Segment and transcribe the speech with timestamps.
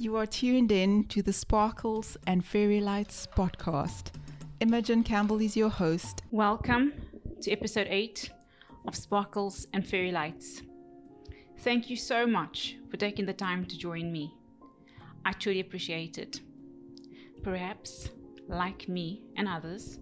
[0.00, 4.12] You are tuned in to the Sparkles and Fairy Lights podcast.
[4.60, 6.22] Imogen Campbell is your host.
[6.30, 6.94] Welcome
[7.42, 8.30] to episode 8
[8.88, 10.62] of Sparkles and Fairy Lights.
[11.58, 14.32] Thank you so much for taking the time to join me.
[15.26, 16.40] I truly appreciate it.
[17.42, 18.08] Perhaps,
[18.48, 19.98] like me and others,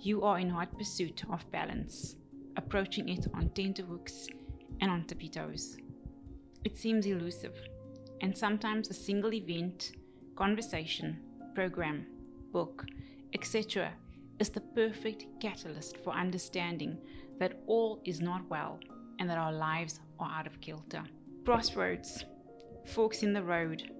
[0.00, 2.14] you are in hot pursuit of balance,
[2.56, 4.28] approaching it on tenterhooks
[4.80, 5.78] and on tippy toes.
[6.64, 7.56] It seems elusive,
[8.22, 9.92] and sometimes a single event,
[10.36, 11.18] conversation,
[11.54, 12.06] program,
[12.52, 12.86] book,
[13.34, 13.92] etc.,
[14.38, 16.96] is the perfect catalyst for understanding
[17.38, 18.78] that all is not well
[19.18, 21.02] and that our lives are out of kilter.
[21.44, 22.24] Crossroads,
[22.86, 23.90] forks in the road,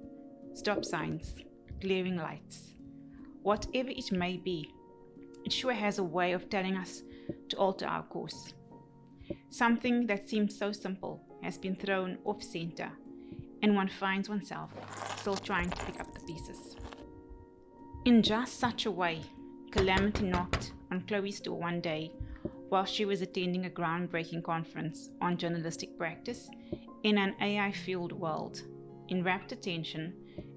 [0.55, 1.35] stop signs,
[1.81, 2.75] glaring lights.
[3.43, 4.73] Whatever it may be,
[5.45, 7.03] it sure has a way of telling us
[7.49, 8.55] to alter our course.
[9.51, 12.91] Something that seemed so simple has been thrown off center,
[13.63, 14.71] and one finds oneself
[15.17, 16.77] still trying to pick up the pieces.
[18.05, 19.23] In just such a way,
[19.71, 22.13] calamity knocked on Chloe's door one day
[22.69, 26.51] while she was attending a groundbreaking conference on journalistic practice
[27.05, 28.63] in an AI filled world.
[29.09, 30.15] In rapt attention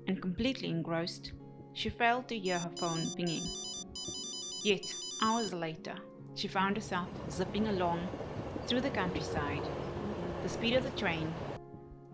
[0.08, 1.34] and completely engrossed,
[1.74, 3.44] she failed to hear her phone pinging.
[4.64, 4.86] Yet,
[5.22, 5.96] hours later,
[6.36, 8.08] she found herself zipping along
[8.66, 9.62] through the countryside,
[10.42, 11.34] the speed of the train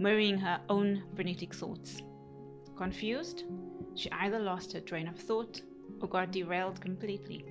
[0.02, 2.02] mirroring her own frenetic thoughts.
[2.76, 3.44] Confused,
[3.94, 5.62] she either lost her train of thought
[6.02, 7.46] or got derailed completely.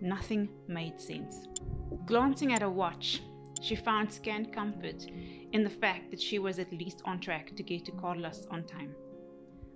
[0.00, 1.46] Nothing made sense.
[2.04, 3.22] Glancing at her watch,
[3.62, 5.06] she found scant comfort
[5.52, 8.64] in the fact that she was at least on track to get to Carlos on
[8.64, 8.92] time.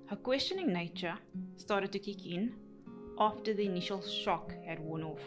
[0.06, 1.14] Her questioning nature
[1.56, 2.54] started to kick in
[3.18, 5.22] after the initial shock had worn off.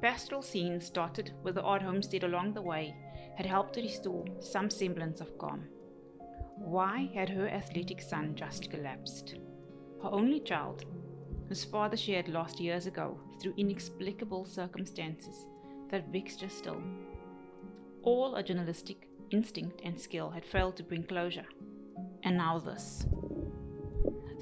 [0.00, 2.94] Pastoral scenes dotted with the odd homestead along the way
[3.36, 5.64] had helped to restore some semblance of calm.
[6.56, 9.36] Why had her athletic son just collapsed?
[10.02, 10.84] Her only child,
[11.48, 15.46] whose father she had lost years ago through inexplicable circumstances
[15.90, 16.80] that vexed her still.
[18.02, 21.46] All her journalistic instinct and skill had failed to bring closure.
[22.22, 23.06] And now this.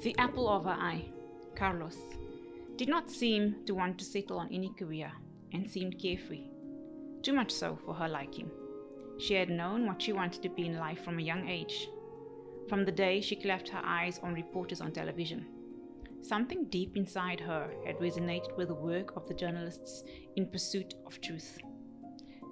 [0.03, 1.05] The apple of her eye,
[1.55, 1.97] Carlos,
[2.75, 5.11] did not seem to want to settle on any career
[5.53, 6.49] and seemed carefree.
[7.21, 8.49] Too much so for her liking.
[9.19, 11.87] She had known what she wanted to be in life from a young age,
[12.67, 15.45] from the day she clapped her eyes on reporters on television.
[16.21, 20.03] Something deep inside her had resonated with the work of the journalists
[20.35, 21.57] in pursuit of truth.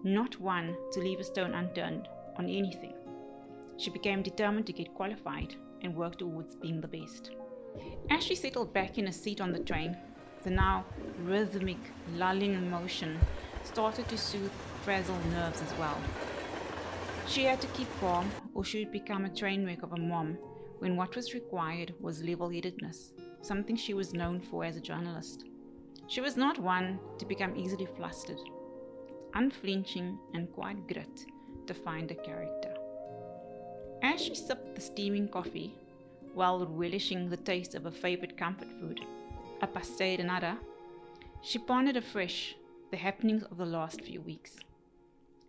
[0.03, 2.07] Not one to leave a stone unturned
[2.37, 2.93] on anything.
[3.77, 7.31] She became determined to get qualified and work towards being the best.
[8.09, 9.97] As she settled back in a seat on the train,
[10.43, 10.85] the now
[11.23, 11.79] rhythmic,
[12.15, 13.19] lulling motion
[13.63, 14.51] started to soothe
[14.83, 15.97] frazzled nerves as well.
[17.31, 20.37] She had to keep calm, or she would become a train wreck of a mom
[20.79, 25.45] when what was required was level headedness, something she was known for as a journalist.
[26.07, 28.41] She was not one to become easily flustered.
[29.33, 31.25] Unflinching and quite grit
[31.67, 32.73] defined her character.
[34.03, 35.73] As she sipped the steaming coffee,
[36.33, 38.99] while relishing the taste of her favorite comfort food,
[39.61, 40.57] a pastel de nata,
[41.41, 42.57] she pondered afresh
[42.89, 44.57] the happenings of the last few weeks.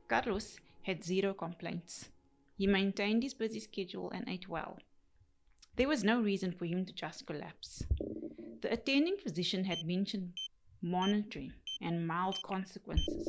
[0.06, 2.10] Carlos had zero complaints.
[2.56, 4.78] He maintained his busy schedule and ate well.
[5.76, 7.82] There was no reason for him to just collapse.
[8.60, 10.32] The attending physician had mentioned
[10.82, 13.28] monitoring and mild consequences,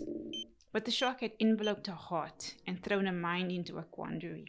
[0.72, 4.46] but the shock had enveloped her heart and thrown her mind into a quandary.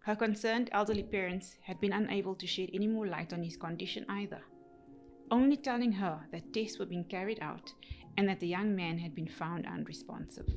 [0.00, 4.06] Her concerned elderly parents had been unable to shed any more light on his condition
[4.08, 4.40] either,
[5.30, 7.72] only telling her that tests were being carried out
[8.16, 10.48] and that the young man had been found unresponsive.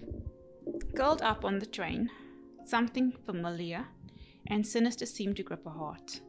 [0.96, 2.10] Curled up on the train,
[2.66, 3.86] something familiar
[4.48, 6.20] and sinister seemed to grip her heart.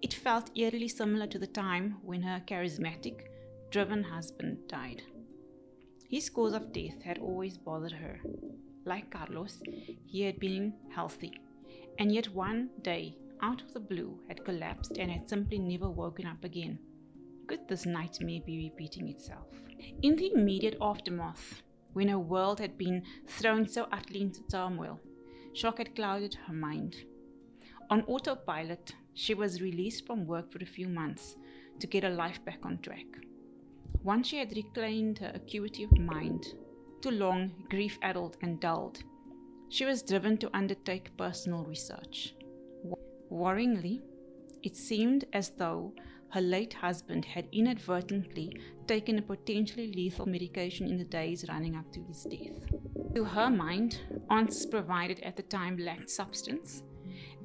[0.00, 3.26] It felt eerily similar to the time when her charismatic,
[3.70, 5.02] driven husband died.
[6.08, 8.20] His cause of death had always bothered her.
[8.84, 9.62] Like Carlos,
[10.06, 11.32] he had been healthy,
[11.98, 16.26] and yet one day, out of the blue, had collapsed and had simply never woken
[16.26, 16.78] up again.
[17.46, 19.48] Could this nightmare be repeating itself?
[20.02, 21.62] In the immediate aftermath,
[21.94, 25.00] when her world had been thrown so utterly into turmoil.
[25.54, 26.96] Shock had clouded her mind.
[27.90, 31.36] On autopilot, she was released from work for a few months
[31.80, 33.06] to get her life back on track.
[34.02, 36.54] Once she had reclaimed her acuity of mind,
[37.00, 39.02] too long grief addled and dulled,
[39.68, 42.34] she was driven to undertake personal research.
[43.30, 44.02] Worryingly,
[44.62, 45.92] it seemed as though
[46.34, 51.92] her late husband had inadvertently taken a potentially lethal medication in the days running up
[51.92, 53.14] to his death.
[53.14, 54.00] To her mind,
[54.30, 56.82] answers provided at the time lacked substance,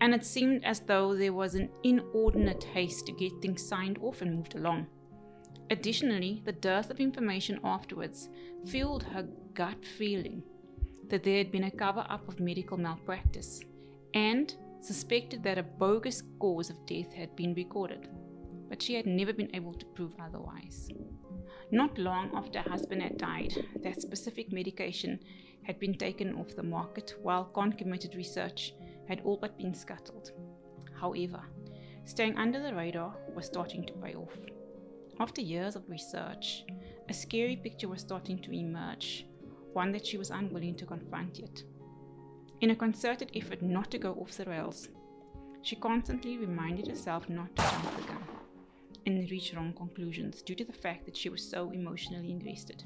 [0.02, 4.24] and it seemed as though there was an inordinate haste to get things signed off
[4.24, 4.88] and moved along.
[5.70, 8.30] Additionally, the dearth of information afterwards
[8.66, 10.42] fueled her gut feeling
[11.10, 13.62] that there had been a cover up of medical malpractice
[14.16, 18.10] and suspected that a bogus cause of death had been recorded,
[18.70, 20.90] but she had never been able to prove otherwise.
[21.72, 25.20] Not long after her husband had died, that specific medication
[25.64, 28.74] had been taken off the market while concomitant research
[29.08, 30.32] had all but been scuttled.
[31.00, 31.42] However,
[32.06, 34.36] staying under the radar was starting to pay off.
[35.20, 36.64] After years of research,
[37.10, 39.26] a scary picture was starting to emerge,
[39.74, 41.64] one that she was unwilling to confront yet.
[42.62, 44.90] In a concerted effort not to go off the rails,
[45.62, 48.39] she constantly reminded herself not to jump the gun
[49.06, 52.84] and reach wrong conclusions due to the fact that she was so emotionally invested.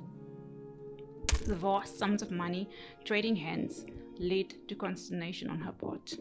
[1.48, 2.70] The vast sums of money
[3.04, 3.86] trading hands
[4.18, 6.14] led to consternation on her part.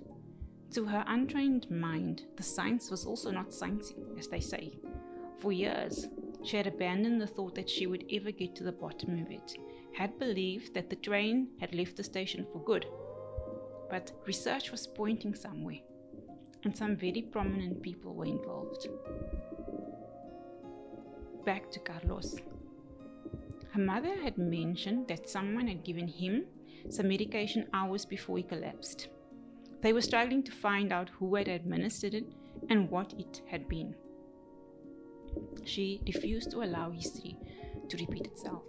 [0.72, 4.78] To her untrained mind, the science was also not sciencing, as they say.
[5.38, 6.08] For years,
[6.42, 9.56] she had abandoned the thought that she would ever get to the bottom of it,
[9.92, 12.86] had believed that the train had left the station for good
[13.92, 15.80] but research was pointing somewhere,
[16.64, 18.88] and some very prominent people were involved.
[21.44, 22.36] Back to Carlos.
[23.72, 26.44] Her mother had mentioned that someone had given him
[26.88, 29.08] some medication hours before he collapsed.
[29.80, 32.26] They were struggling to find out who had administered it
[32.70, 33.94] and what it had been.
[35.64, 37.36] She refused to allow history
[37.88, 38.62] to repeat itself.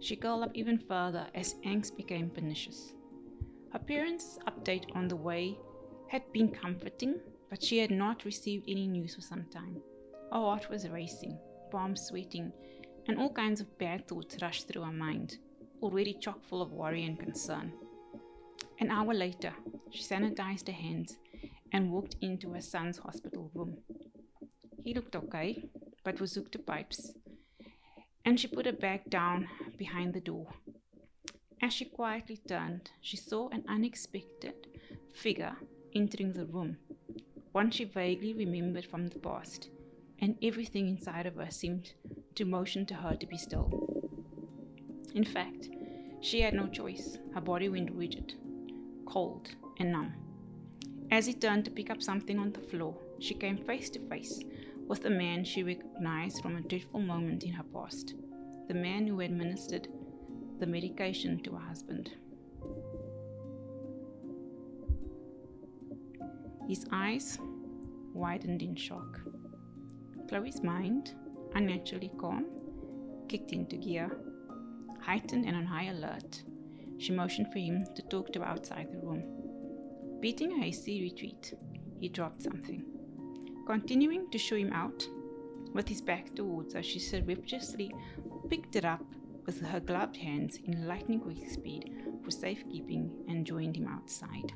[0.00, 2.92] She curled up even further as angst became pernicious.
[3.72, 5.56] Her parents' update on the way
[6.08, 9.80] had been comforting, but she had not received any news for some time.
[10.30, 11.38] Her heart was racing,
[11.70, 12.52] palms sweating,
[13.06, 15.38] and all kinds of bad thoughts rushed through her mind,
[15.82, 17.72] already chock full of worry and concern.
[18.80, 19.52] An hour later,
[19.90, 21.18] she sanitized her hands
[21.72, 23.78] and walked into her son's hospital room.
[24.84, 25.64] He looked okay,
[26.04, 27.12] but was hooked to pipes,
[28.24, 30.48] and she put her bag down behind the door
[31.62, 34.66] as she quietly turned, she saw an unexpected
[35.12, 35.56] figure
[35.94, 36.78] entering the room,
[37.52, 39.68] one she vaguely remembered from the past,
[40.20, 41.92] and everything inside of her seemed
[42.34, 43.70] to motion to her to be still.
[45.14, 45.68] In fact,
[46.20, 47.18] she had no choice.
[47.34, 48.34] Her body went rigid,
[49.06, 50.12] cold, and numb.
[51.10, 54.40] As he turned to pick up something on the floor, she came face to face
[54.86, 58.14] with the man she recognized from a dreadful moment in her past,
[58.68, 59.88] the man who administered
[60.58, 62.12] the medication to her husband.
[66.68, 67.38] His eyes
[68.12, 69.20] widened in shock.
[70.30, 71.14] Chloe's mind,
[71.56, 72.46] unnaturally calm,
[73.28, 74.16] kicked into gear.
[75.00, 76.44] Heightened and on high alert,
[76.98, 79.24] she motioned for him to talk to outside the room.
[80.20, 81.52] Beating a hasty retreat,
[81.98, 82.84] he dropped something.
[83.66, 85.04] Continuing to show him out,
[85.74, 87.92] with his back towards her, she surreptitiously
[88.48, 89.04] picked it up
[89.46, 91.92] with her gloved hands in lightning quick speed
[92.22, 94.52] for safekeeping and joined him outside.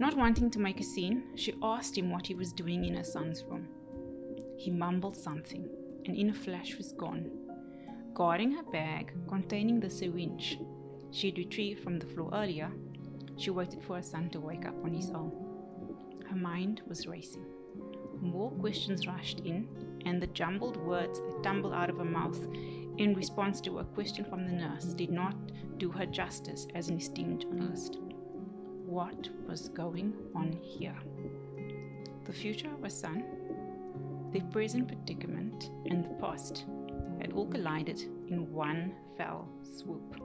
[0.00, 3.04] Not wanting to make a scene, she asked him what he was doing in her
[3.04, 3.68] son's room.
[4.56, 5.68] He mumbled something,
[6.06, 7.30] and in a flash was gone.
[8.14, 10.58] Guarding her bag containing the syringe
[11.10, 12.72] she had retrieved from the floor earlier,
[13.36, 15.32] she waited for her son to wake up on his own.
[16.30, 17.44] Her mind was racing.
[18.22, 19.68] More questions rushed in,
[20.06, 22.42] and the jumbled words that tumbled out of her mouth
[22.96, 25.36] in response to a question from the nurse did not
[25.76, 27.98] do her justice as an esteemed journalist.
[28.90, 30.96] What was going on here?
[32.24, 33.22] The future of her son,
[34.32, 36.64] the present predicament, and the past
[37.20, 40.16] had all collided in one fell swoop.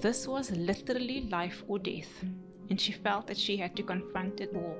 [0.00, 2.24] This was literally life or death,
[2.70, 4.78] and she felt that she had to confront it all.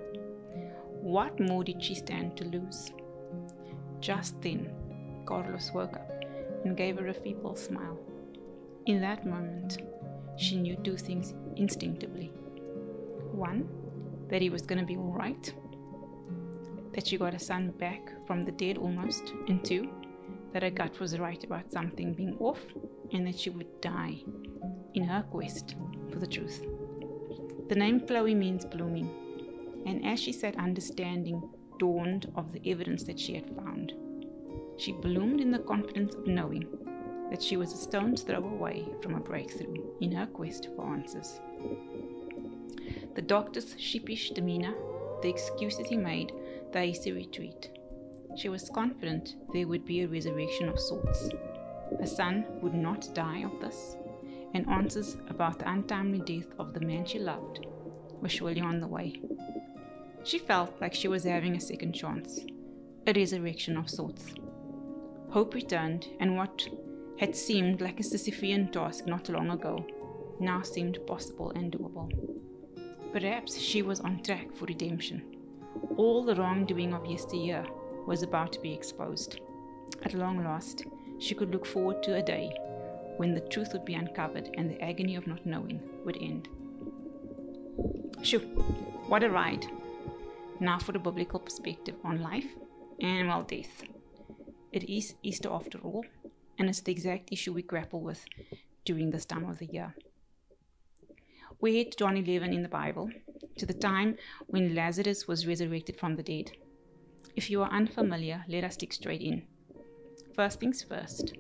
[1.02, 2.90] What more did she stand to lose?
[4.00, 4.71] Just then,
[5.26, 6.25] Carlos woke up
[6.64, 7.99] and gave her a feeble smile.
[8.87, 9.76] In that moment,
[10.38, 12.33] she knew two things instinctively.
[13.38, 13.68] One,
[14.28, 15.52] that he was going to be all right,
[16.92, 19.88] that she got her son back from the dead almost, and two,
[20.52, 22.61] that her gut was right about something being off
[23.12, 24.23] and that she would die
[24.95, 25.76] in her quest
[26.11, 26.64] for the truth.
[27.68, 29.09] The name Chloe means blooming,
[29.87, 33.92] and as she sat understanding, dawned of the evidence that she had found.
[34.78, 36.66] She bloomed in the confidence of knowing
[37.30, 41.40] that she was a stone's throw away from a breakthrough in her quest for answers.
[43.18, 44.75] The doctor's sheepish demeanor,
[45.22, 46.30] the excuses he made,
[46.70, 47.68] the hasty retreat.
[48.37, 51.28] She was confident there would be a resurrection of sorts.
[51.98, 53.96] Her son would not die of this,
[54.54, 57.66] and answers about the untimely death of the man she loved
[58.22, 59.20] were surely on the way.
[60.22, 62.46] She felt like she was having a second chance,
[63.04, 64.32] a resurrection of sorts.
[65.30, 66.68] Hope returned, and what
[67.18, 69.84] had seemed like a Sisyphean task not long ago
[70.38, 72.38] now seemed possible and doable.
[73.12, 75.22] Perhaps she was on track for redemption.
[75.96, 77.64] All the wrongdoing of yesteryear
[78.06, 79.40] was about to be exposed.
[80.02, 80.84] At long last,
[81.18, 82.52] she could look forward to a day
[83.16, 86.48] when the truth would be uncovered and the agony of not knowing would end.
[88.22, 88.40] Shoo,
[89.08, 89.66] what a ride!
[90.60, 92.46] Now for the biblical perspective on life
[93.00, 93.84] and well death.
[94.72, 96.04] It is Easter after all,
[96.58, 98.24] and it's the exact issue we grapple with
[98.84, 99.94] during this time of the year.
[101.60, 103.10] We head to John 11 in the Bible,
[103.56, 106.52] to the time when Lazarus was resurrected from the dead.
[107.34, 109.42] If you are unfamiliar, let us dig straight in.
[110.36, 111.34] First things first.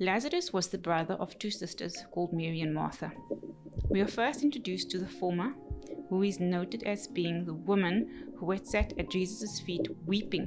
[0.00, 3.12] Lazarus was the brother of two sisters called Mary and Martha.
[3.88, 5.54] We are first introduced to the former,
[6.08, 10.46] who is noted as being the woman who had sat at Jesus' feet weeping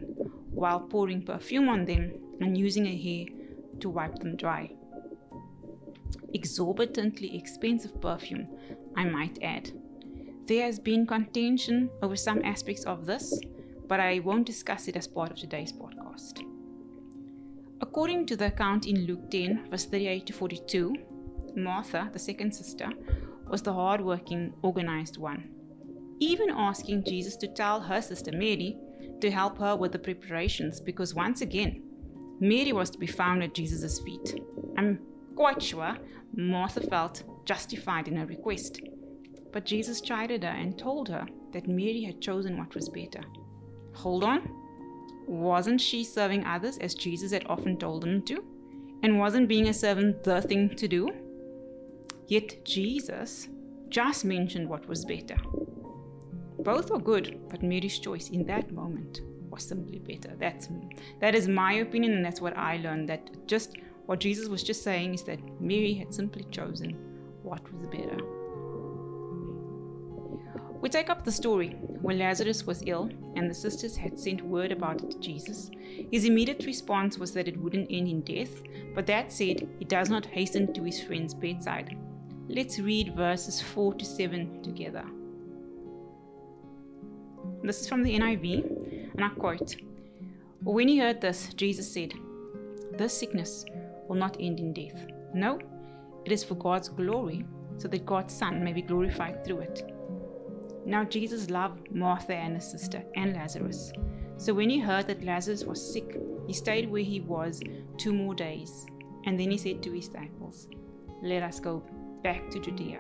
[0.51, 3.25] while pouring perfume on them and using her hair
[3.79, 4.69] to wipe them dry.
[6.33, 8.47] Exorbitantly expensive perfume,
[8.95, 9.71] I might add.
[10.47, 13.39] There has been contention over some aspects of this,
[13.87, 16.43] but I won't discuss it as part of today's podcast.
[17.81, 20.95] According to the account in Luke 10, verse 38 to 42,
[21.55, 22.89] Martha, the second sister,
[23.49, 25.49] was the hard-working, organized one,
[26.19, 28.77] even asking Jesus to tell her sister Mary
[29.19, 31.83] to help her with the preparations because once again,
[32.39, 34.39] Mary was to be found at Jesus' feet.
[34.77, 34.99] I'm
[35.35, 35.97] quite sure
[36.35, 38.81] Martha felt justified in her request.
[39.51, 43.23] But Jesus chided her and told her that Mary had chosen what was better.
[43.93, 44.49] Hold on,
[45.27, 48.43] wasn't she serving others as Jesus had often told them to?
[49.03, 51.09] And wasn't being a servant the thing to do?
[52.27, 53.49] Yet Jesus
[53.89, 55.37] just mentioned what was better.
[56.59, 60.35] Both were good, but Mary's choice in that moment was simply better.
[60.37, 60.69] That's
[61.19, 63.09] that is my opinion, and that's what I learned.
[63.09, 67.10] That just what Jesus was just saying is that Mary had simply chosen
[67.51, 68.17] what was better.
[70.81, 74.71] We take up the story when Lazarus was ill and the sisters had sent word
[74.71, 75.69] about it to Jesus.
[76.11, 78.63] His immediate response was that it wouldn't end in death,
[78.95, 81.97] but that said, he does not hasten to his friend's bedside.
[82.47, 85.03] Let's read verses 4 to 7 together.
[87.63, 89.75] This is from the NIV, and I quote
[90.63, 92.13] When he heard this, Jesus said,
[92.93, 93.65] This sickness
[94.07, 95.05] will not end in death.
[95.33, 95.59] No,
[96.25, 97.45] it is for God's glory,
[97.77, 99.91] so that God's Son may be glorified through it.
[100.85, 103.91] Now Jesus loved Martha and her sister and Lazarus.
[104.37, 107.61] So when he heard that Lazarus was sick, he stayed where he was
[107.97, 108.85] two more days.
[109.25, 110.67] And then he said to his disciples,
[111.21, 111.83] Let us go
[112.23, 112.99] back to Judea.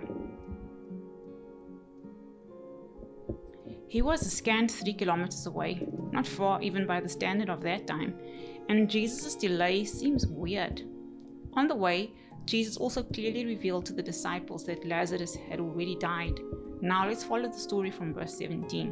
[3.87, 7.87] He was a scant three kilometers away, not far even by the standard of that
[7.87, 8.13] time,
[8.69, 10.83] and Jesus' delay seems weird.
[11.53, 12.13] On the way,
[12.45, 16.39] Jesus also clearly revealed to the disciples that Lazarus had already died
[16.83, 18.91] now let's follow the story from verse 17.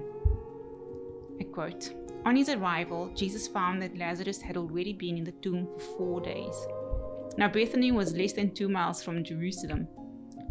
[1.40, 1.92] I quote
[2.24, 6.22] On his arrival, Jesus found that Lazarus had already been in the tomb for four
[6.22, 6.54] days.
[7.36, 9.88] Now Bethany was less than two miles from Jerusalem,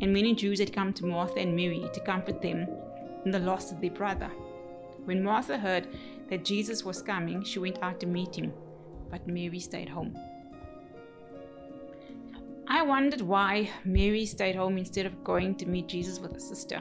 [0.01, 2.67] and many Jews had come to Martha and Mary to comfort them
[3.25, 4.33] in the loss of their brother.
[5.05, 5.87] When Martha heard
[6.31, 8.53] that Jesus was coming, she went out to meet him,
[9.11, 10.13] but Mary stayed home.
[12.71, 16.81] I wondered why Mary stayed home instead of going to meet Jesus with her sister.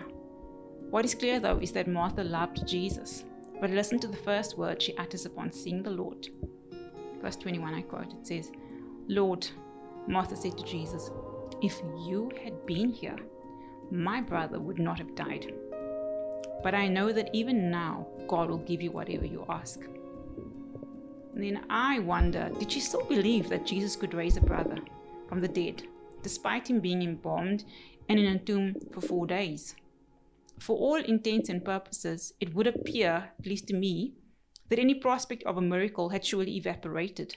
[0.90, 3.24] What is clear, though, is that Martha loved Jesus.
[3.62, 6.28] But listen to the first word she utters upon seeing the Lord.
[7.22, 8.52] Verse 21, I quote, it says,
[9.08, 9.48] Lord,
[10.08, 11.10] Martha said to Jesus,
[11.62, 13.18] if you had been here,
[13.90, 15.54] my brother would not have died.
[16.64, 19.80] But I know that even now, God will give you whatever you ask.
[21.34, 24.78] And then I wonder did she still believe that Jesus could raise a brother
[25.28, 25.84] from the dead,
[26.24, 27.64] despite him being embalmed
[28.10, 29.76] and in a tomb for four days?
[30.60, 34.14] for all intents and purposes, it would appear, at least to me,
[34.70, 37.36] that any prospect of a miracle had surely evaporated,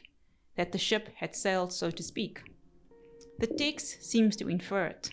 [0.57, 2.43] that the ship had sailed, so to speak.
[3.39, 5.11] The text seems to infer it.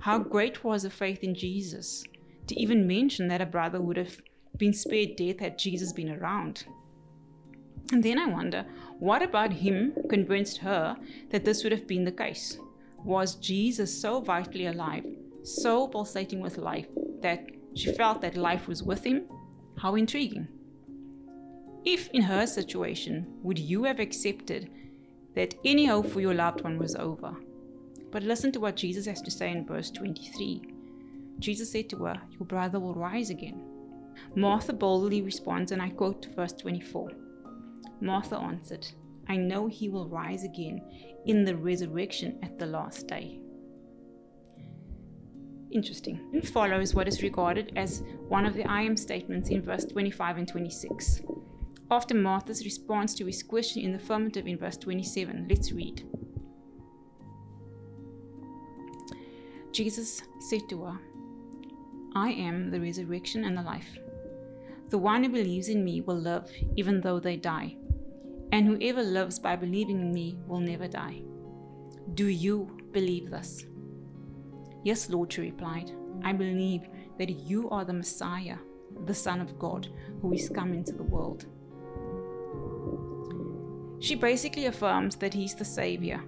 [0.00, 2.04] How great was the faith in Jesus
[2.46, 4.20] to even mention that a brother would have
[4.56, 6.64] been spared death had Jesus been around.
[7.92, 8.64] And then I wonder,
[8.98, 10.96] what about him convinced her
[11.28, 12.58] that this would have been the case?
[13.04, 15.04] Was Jesus so vitally alive,
[15.42, 16.86] so pulsating with life,
[17.20, 19.24] that she felt that life was with him,
[19.76, 20.48] how intriguing.
[21.84, 24.70] If in her situation, would you have accepted
[25.34, 27.34] that any hope for your loved one was over?
[28.10, 30.62] But listen to what Jesus has to say in verse 23.
[31.40, 33.60] Jesus said to her, Your brother will rise again.
[34.34, 37.10] Martha boldly responds, and I quote verse 24
[38.02, 38.86] Martha answered,
[39.28, 40.82] I know he will rise again
[41.24, 43.38] in the resurrection at the last day.
[45.70, 46.42] Interesting.
[46.42, 50.48] Follows what is regarded as one of the I am statements in verse 25 and
[50.48, 51.22] 26.
[51.92, 56.04] After Martha's response to his question in the affirmative in verse 27, let's read.
[59.72, 60.98] Jesus said to her,
[62.16, 63.96] I am the resurrection and the life.
[64.90, 67.76] The one who believes in me will live even though they die,
[68.52, 71.22] and whoever lives by believing in me will never die.
[72.14, 73.64] Do you believe this?
[74.84, 75.90] Yes, Lord, she replied.
[76.22, 78.58] I believe that you are the Messiah,
[79.06, 79.88] the Son of God,
[80.20, 81.46] who is come into the world.
[84.00, 86.20] She basically affirms that he's the Savior.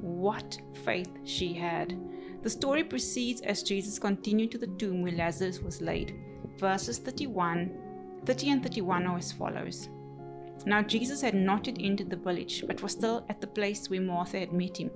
[0.00, 1.98] What faith she had!
[2.42, 6.14] The story proceeds as Jesus continued to the tomb where Lazarus was laid.
[6.58, 7.72] Verses 31,
[8.26, 9.88] 30 and 31 are as follows.
[10.66, 14.00] Now Jesus had not yet entered the village, but was still at the place where
[14.00, 14.90] Martha had met him.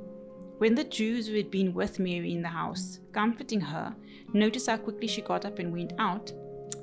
[0.59, 3.95] When the Jews who had been with Mary in the house, comforting her,
[4.33, 6.33] noticed how quickly she got up and went out,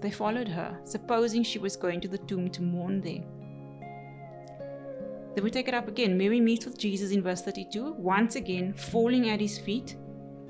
[0.02, 3.24] they followed her, supposing she was going to the tomb to mourn there.
[5.36, 6.18] Then we take it up again.
[6.18, 9.98] Mary meets with Jesus in verse 32, once again falling at his feet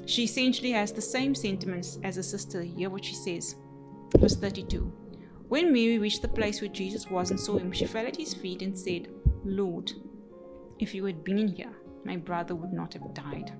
[0.05, 2.61] she essentially has the same sentiments as her sister.
[2.61, 3.55] Hear what she says.
[4.17, 4.91] Verse 32.
[5.47, 8.33] When Mary reached the place where Jesus was and saw him, she fell at his
[8.33, 9.09] feet and said,
[9.43, 9.91] Lord,
[10.79, 11.73] if you had been here,
[12.03, 13.53] my brother would not have died.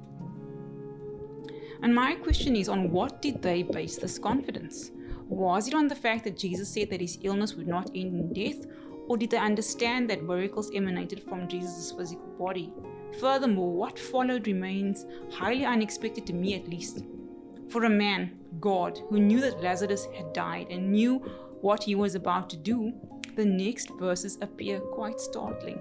[1.84, 4.92] And my question is on what did they base this confidence?
[5.28, 8.34] Was it on the fact that Jesus said that his illness would not end in
[8.34, 8.66] death,
[9.08, 12.74] or did they understand that miracles emanated from Jesus' physical body?
[13.20, 17.04] Furthermore, what followed remains highly unexpected to me at least.
[17.70, 21.24] For a man, God, who knew that Lazarus had died and knew
[21.62, 22.94] what he was about to do,
[23.36, 25.80] the next verses appear quite startling.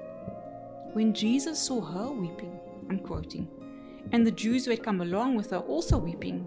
[0.93, 3.49] When Jesus saw her weeping, I'm quoting,
[4.13, 6.47] and the Jews who had come along with her also weeping,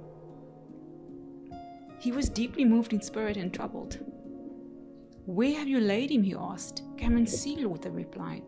[2.00, 4.00] he was deeply moved in spirit and troubled.
[5.26, 6.24] Where have you laid him?
[6.24, 6.84] he asked.
[6.98, 8.44] Come and see, Lord, they replied.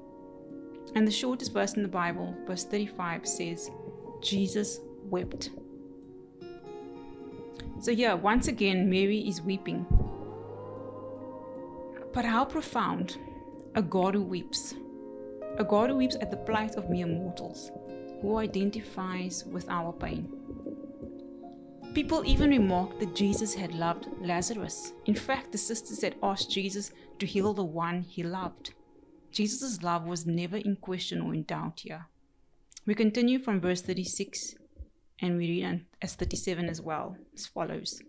[0.96, 3.70] And the shortest verse in the Bible, verse 35, says,
[4.22, 5.50] Jesus wept.
[7.82, 9.86] So, here, once again, Mary is weeping.
[12.14, 13.18] But how profound
[13.76, 14.74] a God who weeps.
[15.58, 17.72] A God who weeps at the plight of mere mortals,
[18.22, 20.28] who identifies with our pain.
[21.94, 24.94] People even remarked that Jesus had loved Lazarus.
[25.06, 28.74] In fact, the sisters had asked Jesus to heal the one he loved.
[29.32, 32.08] Jesus' love was never in question or in doubt here.
[32.86, 34.56] We continue from verse 36
[35.22, 38.02] and we read as 37 as well, as follows.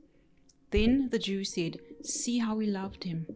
[0.70, 3.26] Then the Jews said, See how he loved him.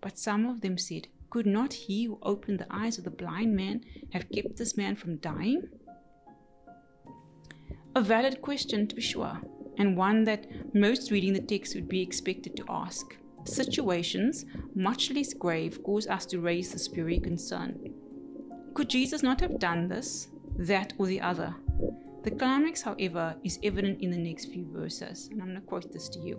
[0.00, 3.54] But some of them said, Could not he who opened the eyes of the blind
[3.54, 5.68] man have kept this man from dying?
[7.94, 9.40] A valid question to be sure,
[9.76, 15.32] and one that most reading the text would be expected to ask situations, much less
[15.32, 17.92] grave, cause us to raise this very concern.
[18.74, 21.54] Could Jesus not have done this, that, or the other?
[22.22, 25.92] The climax, however, is evident in the next few verses, and I'm going to quote
[25.92, 26.38] this to you.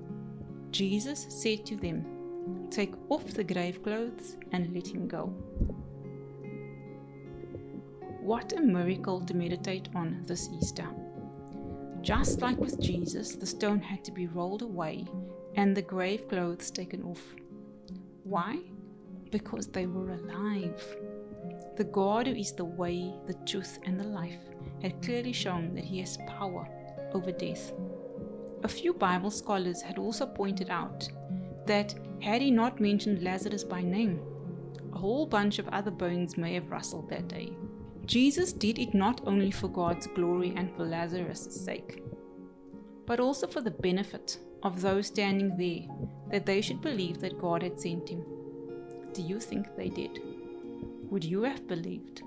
[0.71, 2.05] Jesus said to them,
[2.69, 5.25] Take off the grave clothes and let him go.
[8.21, 10.87] What a miracle to meditate on this Easter.
[12.01, 15.05] Just like with Jesus, the stone had to be rolled away
[15.55, 17.21] and the grave clothes taken off.
[18.23, 18.59] Why?
[19.29, 20.81] Because they were alive.
[21.75, 24.39] The God who is the way, the truth, and the life
[24.81, 26.67] had clearly shown that he has power
[27.13, 27.73] over death.
[28.63, 31.09] A few Bible scholars had also pointed out
[31.65, 34.19] that had he not mentioned Lazarus by name,
[34.93, 37.53] a whole bunch of other bones may have rustled that day.
[38.05, 42.03] Jesus did it not only for God's glory and for Lazarus' sake,
[43.07, 45.87] but also for the benefit of those standing there,
[46.29, 48.23] that they should believe that God had sent him.
[49.13, 50.21] Do you think they did?
[51.09, 52.21] Would you have believed?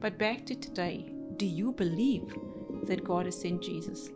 [0.00, 2.34] But back to today, do you believe
[2.82, 4.10] that God has sent Jesus?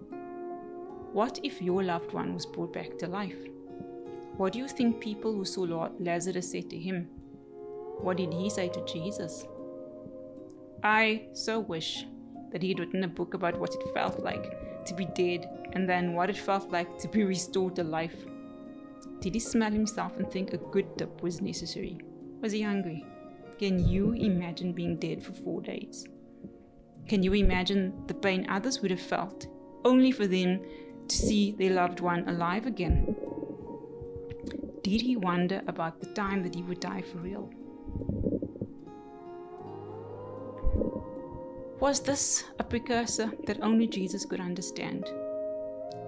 [1.12, 3.38] What if your loved one was brought back to life?
[4.36, 7.08] What do you think people who saw Lord Lazarus said to him?
[8.00, 9.46] What did he say to Jesus?
[10.82, 12.06] I so wish
[12.52, 15.88] that he had written a book about what it felt like to be dead and
[15.88, 18.24] then what it felt like to be restored to life.
[19.20, 21.98] Did he smell himself and think a good dip was necessary?
[22.40, 23.04] Was he hungry?
[23.58, 26.06] Can you imagine being dead for four days?
[27.08, 29.48] Can you imagine the pain others would have felt
[29.84, 30.60] only for them
[31.08, 33.16] to see their loved one alive again?
[34.82, 37.50] Did he wonder about the time that he would die for real?
[41.80, 45.04] Was this a precursor that only Jesus could understand?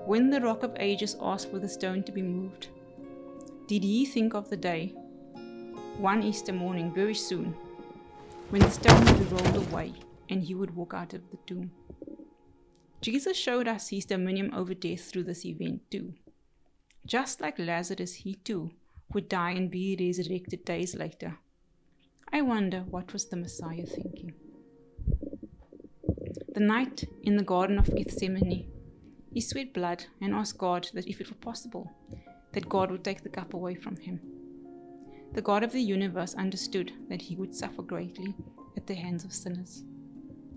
[0.04, 2.68] When the rock of ages asked for the stone to be moved,
[3.68, 4.88] did he think of the day,
[5.96, 7.54] one Easter morning very soon,
[8.48, 9.92] when the stone would be rolled away
[10.28, 11.70] and he would walk out of the tomb?
[13.00, 16.14] Jesus showed us his dominion over death through this event too.
[17.06, 18.72] Just like Lazarus, he too
[19.12, 21.38] would die and be resurrected days later.
[22.32, 24.34] I wonder what was the Messiah thinking?
[26.54, 28.70] The night in the Garden of Gethsemane,
[29.32, 31.90] he sweat blood and asked God that if it were possible,
[32.52, 34.20] that God would take the cup away from him.
[35.32, 38.34] The God of the universe understood that he would suffer greatly
[38.76, 39.84] at the hands of sinners.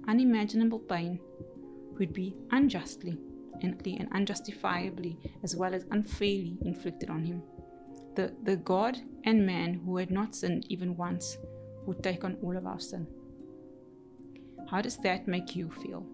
[0.08, 1.20] Unimaginable pain
[2.00, 3.18] would be unjustly
[3.62, 7.42] and unjustifiably as well as unfairly inflicted on him.
[8.16, 11.38] The, the God and man who had not sinned even once
[11.86, 13.08] would take on all of our sin.
[14.70, 16.06] How does that make you feel?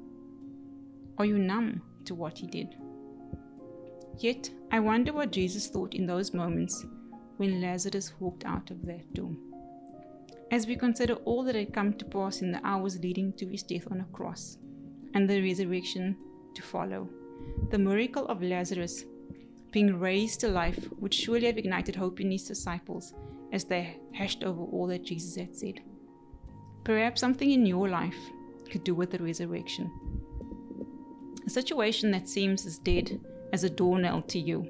[1.17, 2.75] Are you numb to what he did?
[4.17, 6.85] Yet, I wonder what Jesus thought in those moments
[7.37, 9.37] when Lazarus walked out of that tomb.
[10.51, 13.63] As we consider all that had come to pass in the hours leading to his
[13.63, 14.57] death on a cross
[15.13, 16.17] and the resurrection
[16.53, 17.09] to follow,
[17.69, 19.05] the miracle of Lazarus
[19.71, 23.13] being raised to life would surely have ignited hope in his disciples
[23.51, 25.81] as they hashed over all that Jesus had said.
[26.83, 28.17] Perhaps something in your life
[28.69, 29.91] could do with the resurrection.
[31.45, 33.19] A situation that seems as dead
[33.53, 34.67] as a doornail to you.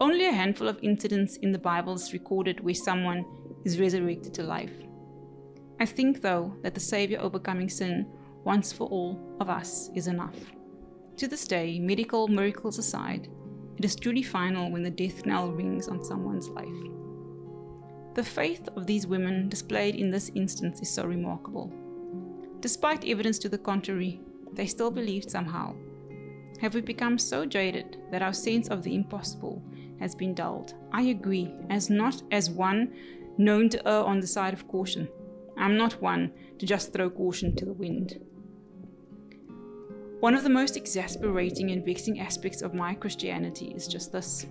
[0.00, 3.24] Only a handful of incidents in the Bible is recorded where someone
[3.64, 4.72] is resurrected to life.
[5.80, 8.06] I think, though, that the Savior overcoming sin
[8.44, 10.36] once for all of us is enough.
[11.16, 13.28] To this day, medical miracles aside,
[13.76, 16.66] it is truly final when the death knell rings on someone's life.
[18.14, 21.72] The faith of these women displayed in this instance is so remarkable.
[22.60, 24.20] Despite evidence to the contrary,
[24.52, 25.76] they still believed somehow.
[26.60, 29.62] Have we become so jaded that our sense of the impossible
[30.00, 30.74] has been dulled?
[30.92, 32.92] I agree, as not as one
[33.36, 35.08] known to err on the side of caution.
[35.58, 38.20] I'm not one to just throw caution to the wind.
[40.20, 44.46] One of the most exasperating and vexing aspects of my Christianity is just this.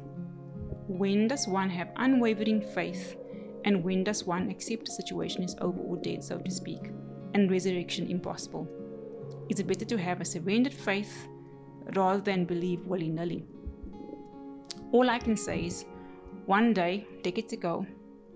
[0.87, 3.17] When does one have unwavering faith,
[3.65, 6.91] and when does one accept a situation is over or dead, so to speak?
[7.37, 8.67] and resurrection impossible.
[9.49, 11.27] Is it better to have a surrendered faith
[11.95, 13.45] rather than believe willy nilly?
[14.91, 15.85] All I can say is,
[16.45, 17.85] one day, decades ago,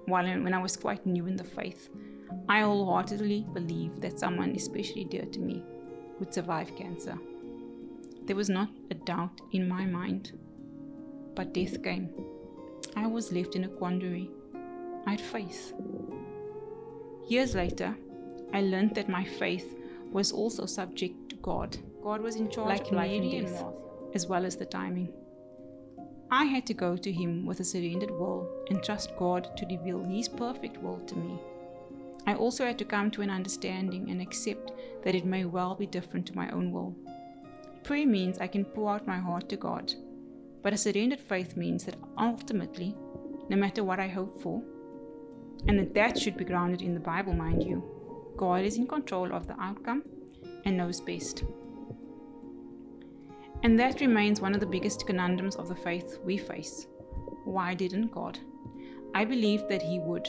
[0.05, 1.89] while when I was quite new in the faith,
[2.47, 5.63] I wholeheartedly believed that someone especially dear to me
[6.19, 7.17] would survive cancer.
[8.25, 10.32] There was not a doubt in my mind.
[11.36, 12.10] But death came.
[12.95, 14.30] I was left in a quandary.
[15.06, 15.73] I had faith.
[17.27, 17.95] Years later,
[18.54, 19.75] I learned that my faith
[20.12, 21.77] was also subject to God.
[22.04, 23.63] God was in charge like of life and death,
[24.13, 25.13] as well as the timing.
[26.30, 30.04] I had to go to Him with a surrendered will and trust God to reveal
[30.04, 31.39] His perfect will to me.
[32.27, 34.71] I also had to come to an understanding and accept
[35.03, 36.95] that it may well be different to my own will.
[37.84, 39.93] Prayer means I can pour out my heart to God,
[40.62, 42.95] but a surrendered faith means that ultimately,
[43.49, 44.62] no matter what I hope for,
[45.67, 47.84] and that that should be grounded in the Bible, mind you,
[48.38, 50.03] God is in control of the outcome
[50.65, 51.43] and knows best.
[53.63, 56.88] And that remains one of the biggest conundrums of the faith we face.
[57.45, 58.39] Why didn't God?
[59.13, 60.27] I believe that He would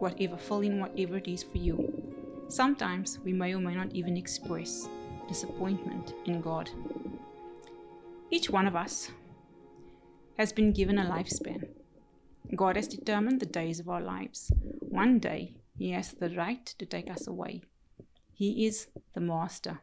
[0.00, 1.92] whatever, fill in whatever it is for you.
[2.48, 4.88] Sometimes we may or may not even express
[5.28, 6.70] disappointment in God.
[8.30, 9.10] Each one of us
[10.38, 11.68] has been given a lifespan.
[12.54, 14.52] God has determined the days of our lives.
[14.80, 17.62] One day, He has the right to take us away.
[18.32, 19.80] He is the Master,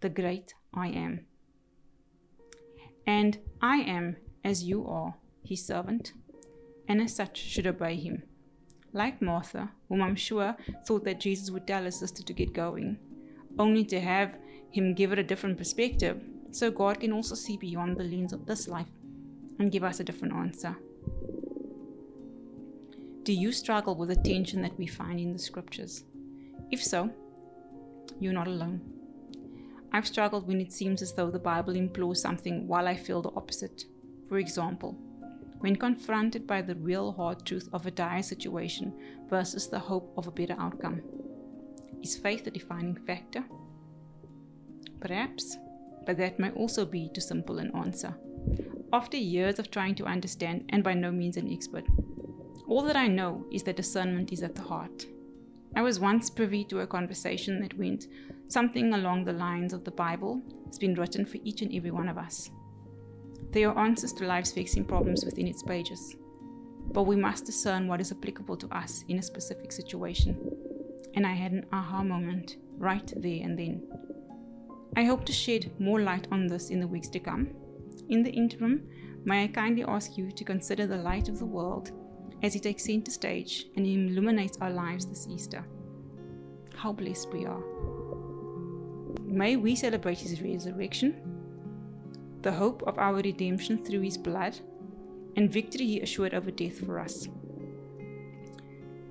[0.00, 1.26] the great I am.
[3.06, 6.12] And I am, as you are, His servant,
[6.88, 8.22] and as such should obey Him.
[8.92, 12.98] Like Martha, whom I'm sure thought that Jesus would tell her sister to get going,
[13.58, 14.36] only to have
[14.70, 18.46] Him give her a different perspective, so God can also see beyond the lens of
[18.46, 18.88] this life
[19.58, 20.76] and give us a different answer.
[23.22, 26.04] Do you struggle with the tension that we find in the scriptures?
[26.70, 27.10] If so,
[28.18, 28.80] you're not alone.
[29.92, 33.32] I've struggled when it seems as though the Bible implores something while I feel the
[33.36, 33.84] opposite.
[34.28, 34.96] For example,
[35.60, 38.92] when confronted by the real hard truth of a dire situation
[39.28, 41.00] versus the hope of a better outcome.
[42.02, 43.44] Is faith a defining factor?
[45.00, 45.56] Perhaps,
[46.06, 48.14] but that may also be too simple an answer.
[48.92, 51.84] After years of trying to understand, and by no means an expert,
[52.66, 55.06] all that I know is that discernment is at the heart.
[55.76, 58.06] I was once privy to a conversation that went
[58.48, 62.08] something along the lines of the Bible has been written for each and every one
[62.08, 62.50] of us.
[63.52, 66.14] There are answers to life's vexing problems within its pages,
[66.92, 70.38] but we must discern what is applicable to us in a specific situation.
[71.14, 73.82] And I had an aha moment right there and then.
[74.96, 77.48] I hope to shed more light on this in the weeks to come.
[78.08, 78.88] In the interim,
[79.24, 81.90] may I kindly ask you to consider the light of the world
[82.42, 85.64] as He takes center stage and illuminates our lives this Easter.
[86.76, 87.62] How blessed we are.
[89.22, 91.39] May we celebrate His resurrection,
[92.42, 94.58] the hope of our redemption through His blood,
[95.36, 97.28] and victory He assured over death for us.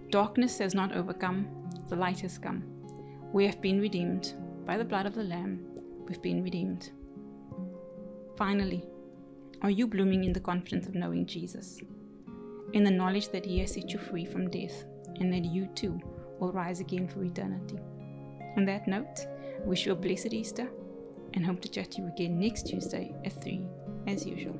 [0.10, 1.48] Darkness has not overcome,
[1.88, 2.64] the light has come.
[3.32, 4.34] We have been redeemed
[4.66, 5.66] by the blood of the Lamb,
[6.08, 6.92] we've been redeemed.
[8.38, 8.84] Finally,
[9.62, 11.80] are you blooming in the confidence of knowing Jesus?
[12.74, 14.86] in the knowledge that He has set you free from death
[15.20, 16.00] and that you too
[16.40, 17.78] will rise again for eternity.
[18.58, 19.28] On that note,
[19.66, 20.68] wish you a blessed Easter
[21.34, 23.68] and hope to chat to you again next Tuesday at 3
[24.08, 24.58] as usual.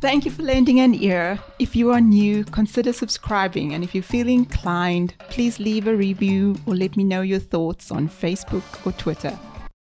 [0.00, 1.38] Thank you for lending an ear.
[1.58, 3.74] If you are new, consider subscribing.
[3.74, 7.90] And if you feel inclined, please leave a review or let me know your thoughts
[7.90, 9.38] on Facebook or Twitter.